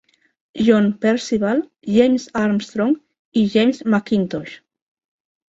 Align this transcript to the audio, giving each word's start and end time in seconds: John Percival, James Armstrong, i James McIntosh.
John 0.67 0.87
Percival, 1.03 1.61
James 1.97 2.25
Armstrong, 2.45 2.95
i 3.35 3.45
James 3.53 3.83
McIntosh. 3.93 4.59